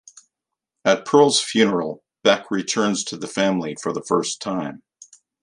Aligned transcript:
At 0.83 1.05
Pearl's 1.05 1.39
funeral, 1.39 2.03
Beck 2.23 2.49
returns 2.49 3.03
to 3.03 3.17
the 3.17 3.27
family 3.27 3.75
for 3.79 3.93
the 3.93 4.01
first 4.01 4.41
time. 4.41 4.81